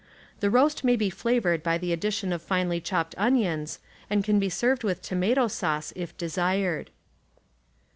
[0.39, 3.77] The roast may be flavored by the addi tion of finely chopped onions,
[4.09, 6.89] and can be served with tomato sauce if desired.